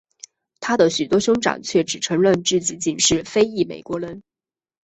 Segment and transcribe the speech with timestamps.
[0.59, 4.23] 他的许多兄长却只承认自己仅是非裔美国人。